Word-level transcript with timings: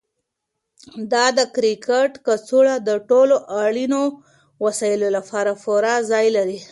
دا 1.11 1.25
د 1.37 1.39
کرکټ 1.55 2.11
کڅوړه 2.25 2.75
د 2.87 2.89
ټولو 3.09 3.35
اړینو 3.63 4.03
وسایلو 4.65 5.07
لپاره 5.17 5.51
پوره 5.63 5.93
ځای 6.11 6.27
لري. 6.37 6.59